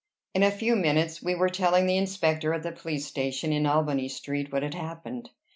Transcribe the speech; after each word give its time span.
In 0.33 0.41
a 0.41 0.49
few 0.49 0.75
minutes 0.75 1.21
we 1.21 1.35
were 1.35 1.47
telling 1.47 1.85
the 1.85 1.95
inspector 1.95 2.55
at 2.55 2.63
the 2.63 2.71
police 2.71 3.05
station 3.05 3.53
in 3.53 3.67
Albany 3.67 4.07
Street 4.09 4.51
what 4.51 4.63
had 4.63 4.73
happened. 4.73 5.29